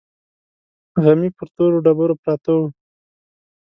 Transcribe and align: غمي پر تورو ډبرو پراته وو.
غمي 1.03 1.29
پر 1.37 1.47
تورو 1.55 1.77
ډبرو 1.85 2.15
پراته 2.21 2.51
وو. 2.57 2.67